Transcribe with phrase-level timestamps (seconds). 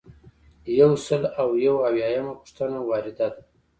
[0.79, 3.41] یو سل او یو اویایمه پوښتنه وارده ده.